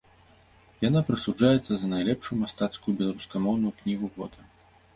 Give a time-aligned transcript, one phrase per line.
[0.89, 4.47] Яна прысуджаецца за найлепшую мастацкую беларускамоўную кнігу года.